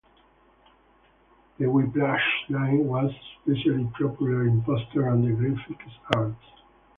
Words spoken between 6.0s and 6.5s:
arts.